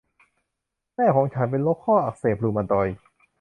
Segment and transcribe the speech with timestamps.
[0.95, 2.95] แม่ของฉันเป็นโรคข้ออักเสบรุมาตอยด์